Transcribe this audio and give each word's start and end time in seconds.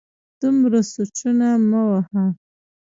دومره 0.39 0.79
سوچونه 0.93 1.49
مه 1.69 1.81
وهه 1.89 2.25